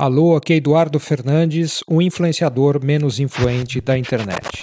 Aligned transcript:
Alô, 0.00 0.36
aqui 0.36 0.52
é 0.52 0.56
Eduardo 0.58 1.00
Fernandes, 1.00 1.82
o 1.84 2.00
influenciador 2.00 2.80
menos 2.80 3.18
influente 3.18 3.80
da 3.80 3.98
internet. 3.98 4.62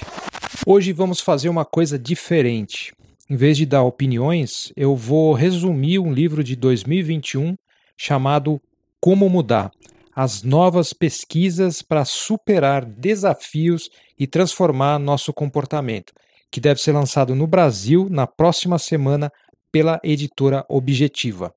Hoje 0.65 0.93
vamos 0.93 1.19
fazer 1.19 1.49
uma 1.49 1.65
coisa 1.65 1.99
diferente. 1.99 2.93
Em 3.29 3.35
vez 3.35 3.57
de 3.57 3.65
dar 3.65 3.83
opiniões, 3.83 4.71
eu 4.77 4.95
vou 4.95 5.33
resumir 5.33 5.99
um 5.99 6.13
livro 6.13 6.41
de 6.41 6.55
2021 6.55 7.53
chamado 7.97 8.61
Como 9.01 9.29
Mudar 9.29 9.71
as 10.15 10.41
novas 10.41 10.93
pesquisas 10.93 11.81
para 11.81 12.05
superar 12.05 12.85
desafios 12.85 13.89
e 14.17 14.25
transformar 14.25 14.97
nosso 14.99 15.33
comportamento, 15.33 16.13
que 16.49 16.61
deve 16.61 16.79
ser 16.79 16.93
lançado 16.93 17.35
no 17.35 17.45
Brasil 17.45 18.07
na 18.09 18.25
próxima 18.25 18.79
semana 18.79 19.29
pela 19.69 19.99
editora 20.01 20.63
Objetiva. 20.69 21.53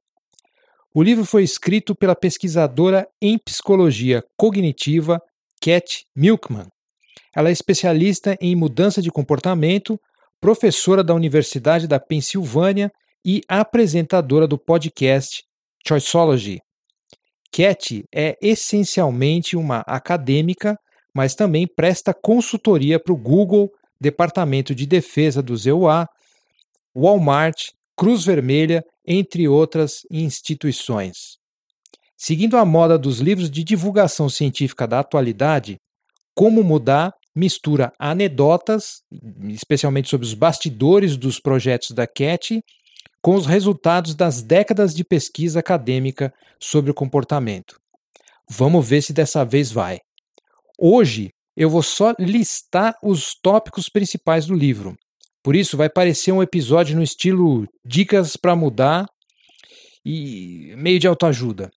O 0.99 1.03
livro 1.05 1.25
foi 1.25 1.45
escrito 1.45 1.95
pela 1.95 2.17
pesquisadora 2.17 3.07
em 3.23 3.39
psicologia 3.39 4.21
cognitiva 4.37 5.23
Cat 5.61 6.05
Milkman. 6.13 6.67
Ela 7.37 7.51
é 7.51 7.53
especialista 7.53 8.37
em 8.41 8.57
mudança 8.57 9.01
de 9.01 9.09
comportamento, 9.09 9.97
professora 10.41 11.05
da 11.05 11.15
Universidade 11.15 11.87
da 11.87 12.01
Pensilvânia 12.01 12.91
e 13.25 13.43
apresentadora 13.47 14.49
do 14.49 14.59
podcast 14.59 15.45
Choiceology. 15.87 16.59
Cat 17.53 18.05
é 18.13 18.37
essencialmente 18.43 19.57
uma 19.57 19.85
acadêmica, 19.87 20.77
mas 21.15 21.33
também 21.33 21.65
presta 21.65 22.13
consultoria 22.13 22.99
para 22.99 23.13
o 23.13 23.17
Google, 23.17 23.71
Departamento 24.01 24.75
de 24.75 24.85
Defesa 24.85 25.41
do 25.41 25.57
ZEUA, 25.57 26.09
Walmart, 26.93 27.69
Cruz 27.97 28.25
Vermelha 28.25 28.85
entre 29.11 29.49
outras 29.49 30.03
instituições. 30.11 31.39
Seguindo 32.15 32.59
a 32.59 32.65
moda 32.65 32.99
dos 32.99 33.21
livros 33.21 33.51
de 33.51 33.65
divulgação 33.65 34.29
científica 34.29 34.87
da 34.87 35.01
atualidade, 35.01 35.79
Como 36.35 36.63
Mudar 36.63 37.15
mistura 37.35 37.93
anedotas, 37.99 39.03
especialmente 39.49 40.09
sobre 40.09 40.27
os 40.27 40.35
bastidores 40.35 41.17
dos 41.17 41.39
projetos 41.41 41.93
da 41.93 42.07
CAT, 42.07 42.61
com 43.23 43.35
os 43.35 43.47
resultados 43.47 44.15
das 44.15 44.43
décadas 44.43 44.95
de 44.95 45.05
pesquisa 45.05 45.61
acadêmica 45.61 46.35
sobre 46.61 46.91
o 46.91 46.95
comportamento. 46.95 47.81
Vamos 48.51 48.87
ver 48.87 49.03
se 49.03 49.13
dessa 49.13 49.45
vez 49.45 49.71
vai. 49.71 50.01
Hoje 50.79 51.31
eu 51.57 51.71
vou 51.71 51.83
só 51.83 52.15
listar 52.19 52.95
os 53.03 53.35
tópicos 53.41 53.89
principais 53.89 54.47
do 54.47 54.55
livro, 54.55 54.97
por 55.43 55.55
isso, 55.55 55.77
vai 55.77 55.89
parecer 55.89 56.33
um 56.33 56.43
episódio 56.43 56.97
no 56.97 57.03
estilo 57.03 57.67
Dicas 57.85 58.37
para 58.37 58.57
Mudar 58.57 59.07
e 60.05 60.75
meio 60.77 60.99
de 60.99 61.07
autoajuda. 61.07 61.71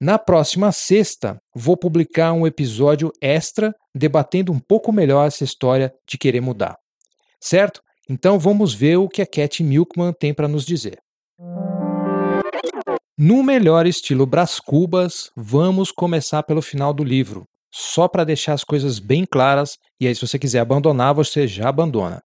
Na 0.00 0.18
próxima 0.18 0.70
sexta, 0.70 1.40
vou 1.54 1.76
publicar 1.76 2.32
um 2.32 2.46
episódio 2.46 3.10
extra 3.20 3.74
debatendo 3.94 4.52
um 4.52 4.60
pouco 4.60 4.92
melhor 4.92 5.26
essa 5.26 5.42
história 5.42 5.92
de 6.08 6.16
querer 6.16 6.40
mudar. 6.40 6.76
Certo? 7.40 7.80
Então 8.08 8.38
vamos 8.38 8.72
ver 8.72 8.96
o 8.96 9.08
que 9.08 9.20
a 9.20 9.26
Cat 9.26 9.62
Milkman 9.62 10.12
tem 10.12 10.32
para 10.32 10.46
nos 10.46 10.64
dizer. 10.64 10.98
No 13.18 13.42
melhor 13.42 13.86
estilo 13.86 14.24
Brás 14.24 14.60
Cubas, 14.60 15.30
vamos 15.36 15.90
começar 15.90 16.44
pelo 16.44 16.62
final 16.62 16.94
do 16.94 17.02
livro, 17.02 17.44
só 17.72 18.06
para 18.06 18.22
deixar 18.22 18.52
as 18.52 18.62
coisas 18.62 19.00
bem 19.00 19.26
claras, 19.26 19.76
e 20.00 20.06
aí 20.06 20.14
se 20.14 20.24
você 20.24 20.38
quiser 20.38 20.60
abandonar, 20.60 21.12
você 21.12 21.48
já 21.48 21.68
abandona. 21.68 22.20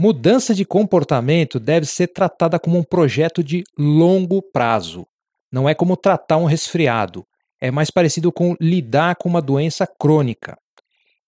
Mudança 0.00 0.54
de 0.54 0.64
comportamento 0.64 1.58
deve 1.58 1.84
ser 1.84 2.06
tratada 2.06 2.56
como 2.60 2.78
um 2.78 2.84
projeto 2.84 3.42
de 3.42 3.64
longo 3.76 4.40
prazo. 4.40 5.04
Não 5.50 5.68
é 5.68 5.74
como 5.74 5.96
tratar 5.96 6.36
um 6.36 6.44
resfriado. 6.44 7.26
É 7.60 7.68
mais 7.68 7.90
parecido 7.90 8.30
com 8.30 8.54
lidar 8.60 9.16
com 9.16 9.28
uma 9.28 9.42
doença 9.42 9.88
crônica. 9.88 10.56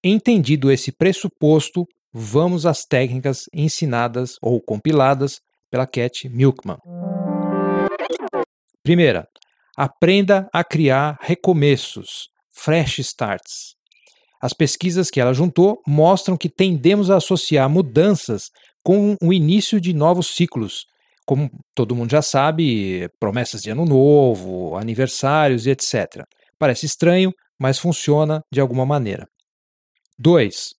Entendido 0.05 0.71
esse 0.71 0.93
pressuposto, 0.93 1.85
vamos 2.13 2.65
às 2.65 2.85
técnicas 2.85 3.47
ensinadas 3.53 4.37
ou 4.41 4.61
compiladas 4.61 5.41
pela 5.69 5.85
Cat 5.85 6.29
Milkman. 6.29 6.79
Primeira, 8.85 9.27
aprenda 9.77 10.49
a 10.53 10.63
criar 10.63 11.19
recomeços, 11.21 12.29
fresh 12.53 13.01
starts. 13.01 13.80
As 14.41 14.53
pesquisas 14.53 15.11
que 15.11 15.21
ela 15.21 15.35
juntou 15.35 15.83
mostram 15.87 16.37
que 16.37 16.49
tendemos 16.49 17.11
a 17.11 17.17
associar 17.17 17.69
mudanças 17.69 18.51
com 18.83 19.17
o 19.23 19.33
início 19.33 19.81
de 19.81 19.93
novos 19.93 20.29
ciclos. 20.29 20.87
Como 21.27 21.51
todo 21.75 21.95
mundo 21.95 22.11
já 22.11 22.23
sabe, 22.23 23.09
promessas 23.21 23.61
de 23.61 23.71
ano 23.71 23.85
novo, 23.85 24.77
aniversários 24.77 25.67
e 25.67 25.71
etc. 25.71 26.25
Parece 26.59 26.87
estranho, 26.87 27.33
mas 27.59 27.79
funciona 27.79 28.41
de 28.53 28.61
alguma 28.61 28.87
maneira. 28.87 29.27
2. 30.19 30.71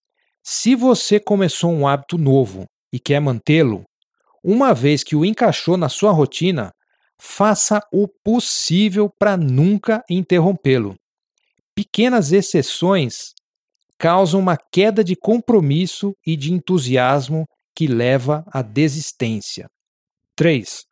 Se 0.42 0.74
você 0.74 1.20
começou 1.20 1.72
um 1.72 1.86
hábito 1.86 2.18
novo 2.18 2.66
e 2.92 2.98
quer 2.98 3.20
mantê-lo, 3.20 3.84
uma 4.42 4.74
vez 4.74 5.04
que 5.04 5.14
o 5.14 5.24
encaixou 5.24 5.76
na 5.76 5.88
sua 5.88 6.10
rotina, 6.10 6.72
faça 7.20 7.80
o 7.92 8.08
possível 8.24 9.08
para 9.16 9.36
nunca 9.36 10.02
interrompê-lo. 10.10 10.96
Pequenas 11.76 12.32
exceções 12.32 13.32
causam 13.98 14.40
uma 14.40 14.56
queda 14.56 15.02
de 15.04 15.14
compromisso 15.14 16.14
e 16.26 16.36
de 16.36 16.52
entusiasmo 16.52 17.46
que 17.74 17.86
leva 17.86 18.44
à 18.52 18.62
desistência. 18.62 19.68
3. 20.36 20.84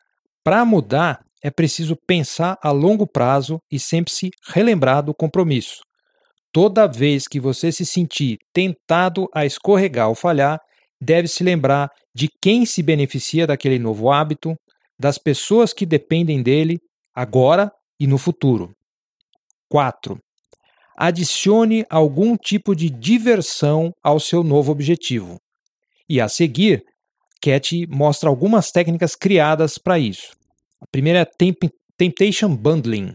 Para 0.44 0.65
mudar, 0.65 1.21
é 1.43 1.50
preciso 1.50 1.97
pensar 2.06 2.59
a 2.62 2.71
longo 2.71 3.06
prazo 3.06 3.59
e 3.71 3.78
sempre 3.78 4.12
se 4.12 4.31
relembrar 4.49 5.03
do 5.03 5.15
compromisso. 5.15 5.81
Toda 6.53 6.87
vez 6.87 7.27
que 7.28 7.41
você 7.41 7.71
se 7.71 7.87
sentir 7.87 8.39
tentado 8.53 9.28
a 9.34 9.47
escorregar 9.47 10.09
ou 10.09 10.15
falhar, 10.15 10.60
deve 11.00 11.28
se 11.28 11.43
lembrar 11.44 11.91
de 12.15 12.28
quem 12.43 12.66
se 12.66 12.83
beneficia 12.83 13.47
daquele 13.47 13.78
novo 13.78 14.10
hábito, 14.10 14.55
das 14.99 15.16
pessoas 15.16 15.72
que 15.72 15.87
dependem 15.87 16.43
dele 16.43 16.78
agora 17.15 17.72
e 17.99 18.06
no 18.06 18.19
futuro. 18.19 18.75
4 19.69 20.19
adicione 21.00 21.87
algum 21.88 22.37
tipo 22.37 22.77
de 22.77 22.91
diversão 22.91 23.91
ao 24.05 24.21
seu 24.21 24.44
novo 24.44 24.71
objetivo. 24.71 25.38
E 26.06 26.21
a 26.21 26.28
seguir, 26.28 26.83
Cat 27.41 27.87
mostra 27.88 28.28
algumas 28.28 28.71
técnicas 28.71 29.16
criadas 29.16 29.78
para 29.78 29.99
isso. 29.99 30.37
A 30.78 30.87
primeira 30.93 31.21
é 31.21 31.25
temp 31.25 31.56
Temptation 31.97 32.55
Bundling, 32.55 33.15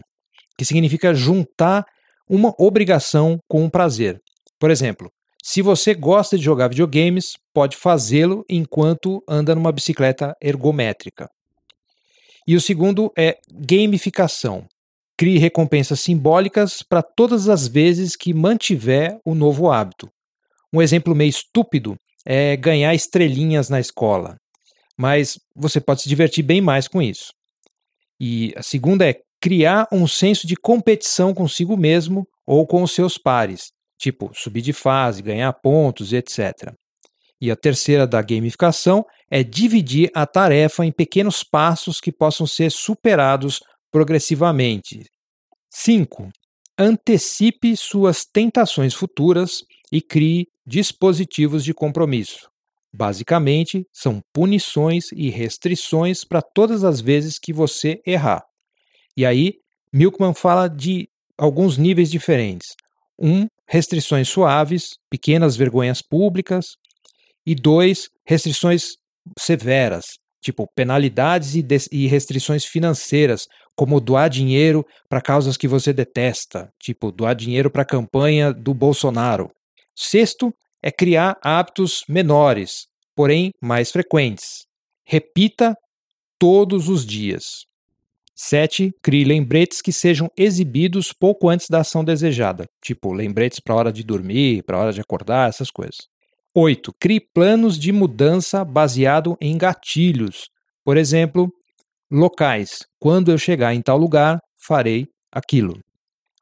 que 0.58 0.64
significa 0.64 1.14
juntar 1.14 1.84
uma 2.28 2.52
obrigação 2.58 3.38
com 3.48 3.64
um 3.64 3.70
prazer. 3.70 4.18
Por 4.60 4.70
exemplo, 4.70 5.10
se 5.42 5.62
você 5.62 5.94
gosta 5.94 6.36
de 6.36 6.44
jogar 6.44 6.68
videogames, 6.68 7.32
pode 7.54 7.76
fazê-lo 7.76 8.44
enquanto 8.48 9.20
anda 9.28 9.54
numa 9.54 9.72
bicicleta 9.72 10.34
ergométrica. 10.42 11.28
E 12.46 12.54
o 12.54 12.60
segundo 12.60 13.12
é 13.18 13.36
gamificação, 13.52 14.66
Crie 15.18 15.38
recompensas 15.38 16.00
simbólicas 16.00 16.82
para 16.82 17.02
todas 17.02 17.48
as 17.48 17.66
vezes 17.66 18.14
que 18.14 18.34
mantiver 18.34 19.18
o 19.24 19.34
novo 19.34 19.70
hábito. 19.70 20.10
Um 20.72 20.82
exemplo 20.82 21.14
meio 21.14 21.30
estúpido 21.30 21.96
é 22.26 22.56
ganhar 22.56 22.94
estrelinhas 22.94 23.70
na 23.70 23.80
escola, 23.80 24.36
mas 24.98 25.38
você 25.54 25.80
pode 25.80 26.02
se 26.02 26.08
divertir 26.08 26.44
bem 26.44 26.60
mais 26.60 26.86
com 26.86 27.00
isso. 27.00 27.32
E 28.20 28.52
a 28.56 28.62
segunda 28.62 29.08
é 29.08 29.16
criar 29.40 29.86
um 29.90 30.06
senso 30.06 30.46
de 30.46 30.56
competição 30.56 31.32
consigo 31.32 31.76
mesmo 31.76 32.26
ou 32.46 32.66
com 32.66 32.82
os 32.82 32.92
seus 32.92 33.16
pares, 33.16 33.70
tipo 33.98 34.30
subir 34.34 34.60
de 34.60 34.72
fase, 34.72 35.22
ganhar 35.22 35.52
pontos, 35.52 36.12
etc. 36.12 36.74
E 37.40 37.50
a 37.50 37.56
terceira 37.56 38.06
da 38.06 38.20
gamificação 38.22 39.04
é 39.30 39.42
dividir 39.42 40.10
a 40.14 40.26
tarefa 40.26 40.84
em 40.84 40.92
pequenos 40.92 41.42
passos 41.42 42.00
que 42.00 42.12
possam 42.12 42.46
ser 42.46 42.70
superados 42.70 43.60
progressivamente. 43.90 45.04
5. 45.70 46.30
Antecipe 46.78 47.76
suas 47.76 48.24
tentações 48.24 48.94
futuras 48.94 49.62
e 49.90 50.00
crie 50.00 50.46
dispositivos 50.66 51.64
de 51.64 51.72
compromisso. 51.72 52.48
Basicamente, 52.92 53.86
são 53.92 54.20
punições 54.32 55.12
e 55.12 55.28
restrições 55.30 56.24
para 56.24 56.40
todas 56.40 56.82
as 56.82 57.00
vezes 57.00 57.38
que 57.38 57.52
você 57.52 58.00
errar. 58.06 58.42
E 59.16 59.24
aí, 59.24 59.54
Milkman 59.92 60.34
fala 60.34 60.68
de 60.68 61.08
alguns 61.38 61.76
níveis 61.76 62.10
diferentes. 62.10 62.74
Um, 63.18 63.46
restrições 63.66 64.28
suaves, 64.28 64.96
pequenas 65.10 65.56
vergonhas 65.56 66.02
públicas. 66.02 66.76
E 67.44 67.54
dois, 67.54 68.08
restrições 68.26 68.96
severas, 69.38 70.04
tipo 70.40 70.68
penalidades 70.74 71.54
e, 71.54 71.64
e 71.92 72.06
restrições 72.06 72.64
financeiras, 72.64 73.46
como 73.74 74.00
doar 74.00 74.30
dinheiro 74.30 74.84
para 75.08 75.20
causas 75.20 75.56
que 75.56 75.68
você 75.68 75.92
detesta, 75.92 76.70
tipo 76.80 77.12
doar 77.12 77.34
dinheiro 77.34 77.70
para 77.70 77.82
a 77.82 77.86
campanha 77.86 78.52
do 78.52 78.72
Bolsonaro. 78.72 79.50
Sexto 79.94 80.52
é 80.82 80.90
criar 80.90 81.36
hábitos 81.42 82.04
menores, 82.08 82.86
porém 83.14 83.50
mais 83.60 83.90
frequentes. 83.90 84.66
Repita 85.04 85.74
todos 86.38 86.88
os 86.88 87.04
dias. 87.04 87.64
7. 88.34 88.92
Crie 89.02 89.24
lembretes 89.24 89.80
que 89.80 89.90
sejam 89.90 90.28
exibidos 90.36 91.10
pouco 91.12 91.48
antes 91.48 91.68
da 91.70 91.80
ação 91.80 92.04
desejada, 92.04 92.66
tipo 92.82 93.12
lembretes 93.12 93.58
para 93.58 93.74
a 93.74 93.78
hora 93.78 93.92
de 93.92 94.04
dormir, 94.04 94.62
para 94.64 94.76
a 94.76 94.80
hora 94.80 94.92
de 94.92 95.00
acordar, 95.00 95.48
essas 95.48 95.70
coisas. 95.70 96.06
8. 96.58 96.90
Crie 96.98 97.20
planos 97.20 97.78
de 97.78 97.92
mudança 97.92 98.64
baseado 98.64 99.36
em 99.42 99.58
gatilhos. 99.58 100.48
Por 100.82 100.96
exemplo, 100.96 101.52
locais. 102.10 102.78
Quando 102.98 103.30
eu 103.30 103.36
chegar 103.36 103.74
em 103.74 103.82
tal 103.82 103.98
lugar, 103.98 104.38
farei 104.66 105.06
aquilo. 105.30 105.78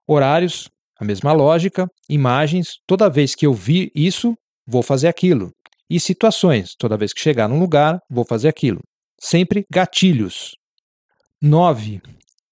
Horários, 0.06 0.70
a 1.00 1.04
mesma 1.04 1.32
lógica. 1.32 1.88
Imagens, 2.08 2.78
toda 2.86 3.10
vez 3.10 3.34
que 3.34 3.44
eu 3.44 3.52
vir 3.52 3.90
isso, 3.92 4.36
vou 4.64 4.84
fazer 4.84 5.08
aquilo. 5.08 5.50
E 5.90 5.98
situações, 5.98 6.76
toda 6.78 6.96
vez 6.96 7.12
que 7.12 7.20
chegar 7.20 7.48
num 7.48 7.58
lugar, 7.58 7.98
vou 8.08 8.24
fazer 8.24 8.46
aquilo. 8.46 8.82
Sempre 9.20 9.64
gatilhos. 9.68 10.52
9. 11.42 12.00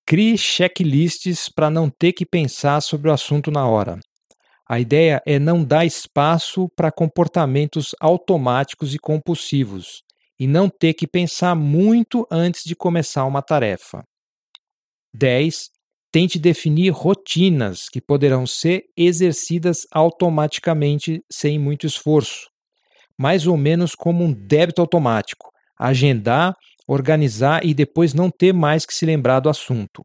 Crie 0.05 0.37
checklists 0.37 1.49
para 1.49 1.71
não 1.71 1.89
ter 1.89 2.13
que 2.13 2.27
pensar 2.27 2.81
sobre 2.81 3.09
o 3.09 3.13
assunto 3.13 3.53
na 3.53 3.69
hora. 3.69 4.01
A 4.73 4.81
ideia 4.81 5.21
é 5.27 5.39
não 5.39 5.63
dar 5.63 5.85
espaço 5.85 6.67
para 6.75 6.91
comportamentos 6.91 7.95
automáticos 8.01 8.95
e 8.95 8.99
compulsivos 8.99 10.01
e 10.41 10.47
não 10.47 10.71
ter 10.71 10.95
que 10.95 11.07
pensar 11.07 11.55
muito 11.55 12.27
antes 12.31 12.65
de 12.65 12.75
começar 12.75 13.27
uma 13.27 13.43
tarefa. 13.43 14.03
10. 15.13 15.69
Tente 16.11 16.39
definir 16.39 16.89
rotinas 16.89 17.91
que 17.93 18.01
poderão 18.01 18.47
ser 18.47 18.85
exercidas 18.97 19.87
automaticamente 19.93 21.21
sem 21.31 21.59
muito 21.59 21.87
esforço, 21.87 22.49
mais 23.19 23.47
ou 23.47 23.59
menos 23.59 23.95
como 23.95 24.25
um 24.25 24.33
débito 24.33 24.81
automático. 24.81 25.51
Agendar 25.79 26.55
organizar 26.89 27.63
e 27.63 27.75
depois 27.75 28.15
não 28.15 28.31
ter 28.31 28.55
mais 28.55 28.87
que 28.87 28.95
se 28.95 29.05
lembrar 29.05 29.41
do 29.41 29.51
assunto. 29.51 30.03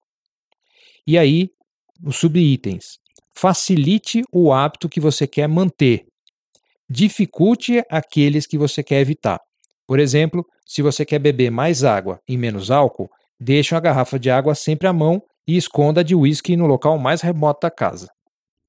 E 1.07 1.17
aí, 1.17 1.47
os 2.03 2.17
subitens. 2.17 2.97
Facilite 3.39 4.23
o 4.33 4.51
hábito 4.51 4.89
que 4.89 4.99
você 4.99 5.27
quer 5.27 5.47
manter. 5.47 6.07
Dificulte 6.89 7.83
aqueles 7.87 8.47
que 8.47 8.57
você 8.57 8.81
quer 8.81 8.99
evitar. 8.99 9.39
Por 9.85 9.99
exemplo, 9.99 10.43
se 10.65 10.81
você 10.81 11.05
quer 11.05 11.19
beber 11.19 11.51
mais 11.51 11.83
água 11.83 12.19
e 12.27 12.35
menos 12.35 12.71
álcool, 12.71 13.07
deixe 13.39 13.75
uma 13.75 13.79
garrafa 13.79 14.17
de 14.17 14.31
água 14.31 14.55
sempre 14.55 14.87
à 14.87 14.91
mão 14.91 15.21
e 15.47 15.55
esconda 15.55 16.03
de 16.03 16.15
uísque 16.15 16.57
no 16.57 16.65
local 16.65 16.97
mais 16.97 17.21
remoto 17.21 17.59
da 17.61 17.69
casa. 17.69 18.07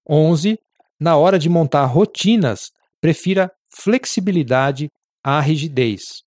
11. 0.07 0.59
Na 1.01 1.17
hora 1.17 1.39
de 1.39 1.49
montar 1.49 1.87
rotinas, 1.87 2.71
prefira 3.01 3.51
flexibilidade 3.75 4.91
à 5.25 5.41
rigidez. 5.41 6.21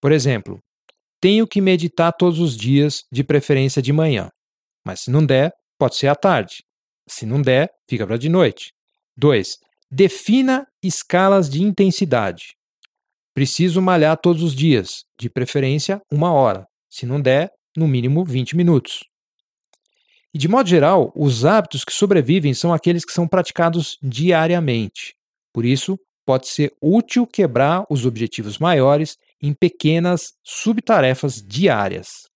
Por 0.00 0.10
exemplo, 0.10 0.58
tenho 1.20 1.46
que 1.46 1.60
meditar 1.60 2.12
todos 2.12 2.40
os 2.40 2.56
dias, 2.56 3.04
de 3.12 3.22
preferência 3.22 3.80
de 3.80 3.92
manhã. 3.92 4.30
Mas 4.84 5.02
se 5.02 5.12
não 5.12 5.24
der, 5.24 5.52
pode 5.78 5.94
ser 5.94 6.08
à 6.08 6.16
tarde. 6.16 6.64
Se 7.06 7.26
não 7.26 7.42
der, 7.42 7.70
fica 7.88 8.06
para 8.06 8.16
de 8.16 8.28
noite. 8.28 8.72
2. 9.16 9.58
Defina 9.90 10.66
escalas 10.82 11.48
de 11.48 11.62
intensidade. 11.62 12.56
Preciso 13.34 13.82
malhar 13.82 14.16
todos 14.16 14.42
os 14.42 14.54
dias, 14.54 15.04
de 15.18 15.28
preferência 15.28 16.00
uma 16.10 16.32
hora. 16.32 16.66
Se 16.88 17.04
não 17.04 17.20
der, 17.20 17.50
no 17.76 17.88
mínimo 17.88 18.24
20 18.24 18.56
minutos. 18.56 19.00
E 20.32 20.38
de 20.38 20.48
modo 20.48 20.68
geral, 20.68 21.12
os 21.14 21.44
hábitos 21.44 21.84
que 21.84 21.92
sobrevivem 21.92 22.54
são 22.54 22.72
aqueles 22.72 23.04
que 23.04 23.12
são 23.12 23.26
praticados 23.28 23.98
diariamente. 24.02 25.14
Por 25.52 25.64
isso, 25.64 25.98
pode 26.26 26.48
ser 26.48 26.72
útil 26.80 27.26
quebrar 27.26 27.84
os 27.88 28.04
objetivos 28.04 28.58
maiores 28.58 29.16
em 29.40 29.52
pequenas 29.52 30.32
subtarefas 30.42 31.42
diárias. 31.42 32.28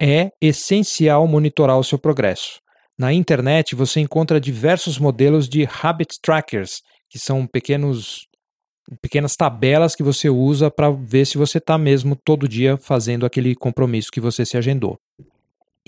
É 0.00 0.30
essencial 0.40 1.26
monitorar 1.28 1.78
o 1.78 1.84
seu 1.84 1.98
progresso. 1.98 2.60
Na 3.00 3.14
internet 3.14 3.74
você 3.74 3.98
encontra 3.98 4.38
diversos 4.38 4.98
modelos 4.98 5.48
de 5.48 5.66
habit 5.82 6.18
trackers, 6.22 6.82
que 7.08 7.18
são 7.18 7.46
pequenos 7.46 8.26
pequenas 9.00 9.34
tabelas 9.36 9.94
que 9.94 10.02
você 10.02 10.28
usa 10.28 10.70
para 10.70 10.90
ver 10.90 11.24
se 11.24 11.38
você 11.38 11.56
está 11.56 11.78
mesmo 11.78 12.14
todo 12.14 12.46
dia 12.46 12.76
fazendo 12.76 13.24
aquele 13.24 13.54
compromisso 13.54 14.10
que 14.12 14.20
você 14.20 14.44
se 14.44 14.58
agendou. 14.58 14.98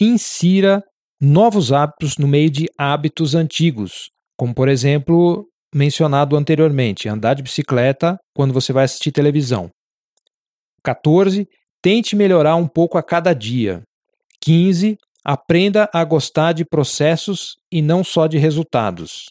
Insira 0.01 0.83
novos 1.21 1.71
hábitos 1.71 2.17
no 2.17 2.27
meio 2.27 2.49
de 2.49 2.67
hábitos 2.79 3.35
antigos, 3.35 4.09
como 4.35 4.55
por 4.55 4.67
exemplo 4.71 5.47
mencionado 5.75 6.35
anteriormente, 6.35 7.11
andar 7.11 7.35
de 7.35 7.43
bicicleta 7.43 8.17
quando 8.35 8.55
você 8.55 8.73
vai 8.73 8.85
assistir 8.85 9.13
televisão. 9.13 9.69
14. 10.83 11.47
Tente 11.83 12.17
melhorar 12.17 12.57
um 12.57 12.67
pouco 12.67 12.97
a 12.97 13.03
cada 13.03 13.35
dia. 13.35 13.83
15. 14.41 14.97
Aprenda 15.25 15.89
a 15.93 16.05
gostar 16.05 16.53
de 16.53 16.65
processos 16.65 17.57
e 17.71 17.81
não 17.81 18.03
só 18.03 18.27
de 18.27 18.39
resultados. 18.39 19.27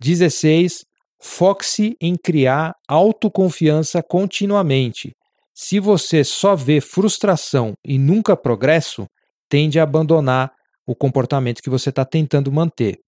16. 0.00 0.84
Foque-se 1.20 1.96
em 2.00 2.16
criar 2.16 2.74
autoconfiança 2.86 4.02
continuamente. 4.02 5.12
Se 5.54 5.80
você 5.80 6.22
só 6.22 6.54
vê 6.54 6.80
frustração 6.80 7.72
e 7.82 7.98
nunca 7.98 8.36
progresso, 8.36 9.06
tende 9.48 9.80
a 9.80 9.84
abandonar 9.84 10.52
o 10.86 10.94
comportamento 10.94 11.62
que 11.62 11.70
você 11.70 11.88
está 11.88 12.04
tentando 12.04 12.52
manter. 12.52 12.98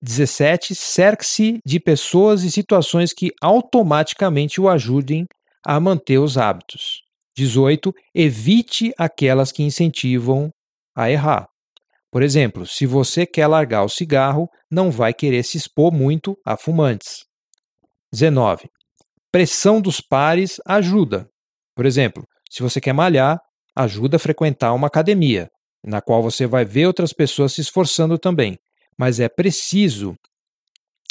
17. 0.00 0.74
Cerque-se 0.74 1.58
de 1.66 1.80
pessoas 1.80 2.44
e 2.44 2.50
situações 2.50 3.12
que 3.12 3.30
automaticamente 3.42 4.60
o 4.60 4.68
ajudem 4.68 5.26
a 5.64 5.78
manter 5.78 6.18
os 6.18 6.38
hábitos. 6.38 7.02
18. 7.36 7.92
Evite 8.14 8.92
aquelas 8.96 9.52
que 9.52 9.62
incentivam 9.62 10.50
a 10.96 11.10
errar. 11.10 11.46
Por 12.10 12.22
exemplo, 12.22 12.66
se 12.66 12.86
você 12.86 13.26
quer 13.26 13.46
largar 13.46 13.84
o 13.84 13.88
cigarro, 13.88 14.48
não 14.70 14.90
vai 14.90 15.12
querer 15.12 15.42
se 15.42 15.58
expor 15.58 15.92
muito 15.92 16.36
a 16.44 16.56
fumantes. 16.56 17.24
19. 18.12 18.70
Pressão 19.30 19.80
dos 19.80 20.00
pares 20.00 20.58
ajuda. 20.66 21.28
Por 21.74 21.84
exemplo, 21.84 22.26
se 22.50 22.62
você 22.62 22.80
quer 22.80 22.94
malhar, 22.94 23.38
ajuda 23.74 24.16
a 24.16 24.20
frequentar 24.20 24.72
uma 24.72 24.86
academia, 24.86 25.50
na 25.84 26.00
qual 26.00 26.22
você 26.22 26.46
vai 26.46 26.64
ver 26.64 26.86
outras 26.86 27.12
pessoas 27.12 27.52
se 27.52 27.60
esforçando 27.60 28.18
também. 28.18 28.58
Mas 28.98 29.20
é 29.20 29.28
preciso 29.28 30.16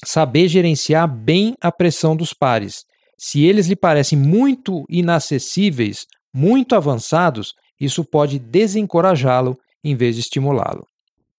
saber 0.03 0.47
gerenciar 0.47 1.07
bem 1.07 1.53
a 1.61 1.71
pressão 1.71 2.15
dos 2.15 2.33
pares 2.33 2.83
se 3.17 3.43
eles 3.43 3.67
lhe 3.67 3.75
parecem 3.75 4.17
muito 4.17 4.85
inacessíveis, 4.89 6.05
muito 6.33 6.75
avançados, 6.75 7.53
isso 7.79 8.03
pode 8.03 8.39
desencorajá-lo 8.39 9.57
em 9.85 9.95
vez 9.95 10.15
de 10.15 10.21
estimulá-lo. 10.21 10.85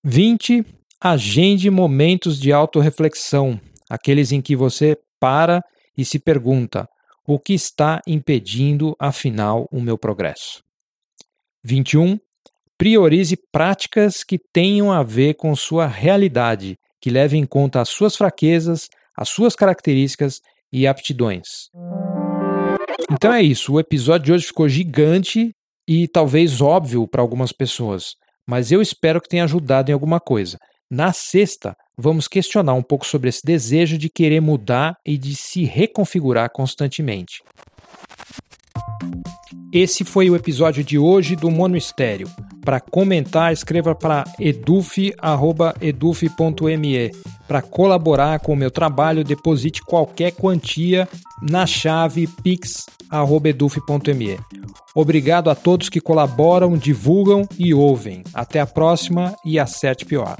20. 0.04 0.64
Agende 1.00 1.68
momentos 1.68 2.38
de 2.38 2.52
autorreflexão, 2.52 3.60
aqueles 3.90 4.30
em 4.32 4.40
que 4.40 4.54
você 4.54 4.96
para 5.20 5.60
e 5.98 6.04
se 6.04 6.18
pergunta: 6.18 6.88
o 7.26 7.38
que 7.38 7.52
está 7.52 8.00
impedindo, 8.06 8.94
afinal, 8.98 9.68
o 9.70 9.80
meu 9.80 9.98
progresso? 9.98 10.62
21. 11.64 12.18
Priorize 12.78 13.36
práticas 13.50 14.22
que 14.22 14.38
tenham 14.38 14.92
a 14.92 15.02
ver 15.02 15.34
com 15.34 15.54
sua 15.56 15.86
realidade, 15.86 16.78
que 17.00 17.10
levem 17.10 17.42
em 17.42 17.46
conta 17.46 17.80
as 17.80 17.88
suas 17.88 18.16
fraquezas, 18.16 18.88
as 19.16 19.28
suas 19.28 19.56
características 19.56 20.40
e 20.72 20.86
aptidões. 20.86 21.70
Então 23.10 23.32
é 23.32 23.42
isso, 23.42 23.72
o 23.72 23.80
episódio 23.80 24.26
de 24.26 24.32
hoje 24.32 24.46
ficou 24.46 24.68
gigante 24.68 25.54
e 25.88 26.06
talvez 26.06 26.60
óbvio 26.60 27.06
para 27.06 27.22
algumas 27.22 27.52
pessoas, 27.52 28.14
mas 28.46 28.70
eu 28.70 28.80
espero 28.80 29.20
que 29.20 29.28
tenha 29.28 29.44
ajudado 29.44 29.90
em 29.90 29.92
alguma 29.92 30.20
coisa. 30.20 30.58
Na 30.90 31.12
sexta, 31.12 31.76
vamos 31.98 32.28
questionar 32.28 32.74
um 32.74 32.82
pouco 32.82 33.04
sobre 33.06 33.28
esse 33.28 33.44
desejo 33.44 33.98
de 33.98 34.08
querer 34.08 34.40
mudar 34.40 34.96
e 35.04 35.18
de 35.18 35.34
se 35.34 35.64
reconfigurar 35.64 36.50
constantemente. 36.50 37.42
Esse 39.72 40.04
foi 40.04 40.30
o 40.30 40.36
episódio 40.36 40.84
de 40.84 40.96
hoje 40.96 41.34
do 41.34 41.50
Mono 41.50 41.76
Estéreo. 41.76 42.30
Para 42.64 42.80
comentar, 42.80 43.52
escreva 43.52 43.94
para 43.94 44.24
eduf.eduf.me. 44.38 45.16
Para 47.46 47.62
colaborar 47.62 48.40
com 48.40 48.52
o 48.52 48.56
meu 48.56 48.70
trabalho, 48.70 49.24
deposite 49.24 49.82
qualquer 49.82 50.32
quantia 50.32 51.08
na 51.40 51.66
chave 51.66 52.26
pix.eduf.me. 52.26 54.38
Obrigado 54.94 55.50
a 55.50 55.54
todos 55.54 55.88
que 55.88 56.00
colaboram, 56.00 56.76
divulgam 56.76 57.48
e 57.58 57.72
ouvem. 57.72 58.22
Até 58.34 58.60
a 58.60 58.66
próxima 58.66 59.34
e 59.44 59.58
acerte 59.58 60.04
pior. 60.04 60.36